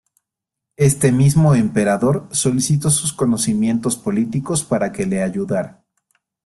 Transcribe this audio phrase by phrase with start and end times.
[0.77, 5.85] Este mismo emperador solicitó sus conocimientos políticos para que le ayudara.